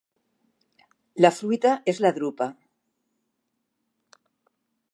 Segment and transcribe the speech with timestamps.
[1.25, 2.47] La fruita és la drupa.